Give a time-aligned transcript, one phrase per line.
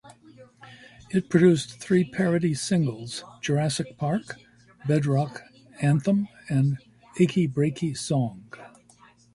[1.11, 4.39] It produced three parody singles: "Jurassic Park",
[4.87, 5.43] "Bedrock
[5.79, 6.79] Anthem", and
[7.19, 8.51] "Achy Breaky Song".